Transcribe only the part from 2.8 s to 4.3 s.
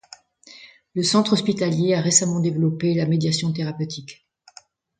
la médiation thérapeutique.